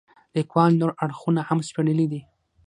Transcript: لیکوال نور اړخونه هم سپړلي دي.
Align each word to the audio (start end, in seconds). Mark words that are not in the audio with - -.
لیکوال 0.35 0.71
نور 0.81 0.91
اړخونه 1.03 1.41
هم 1.49 1.59
سپړلي 1.67 2.07
دي. 2.11 2.21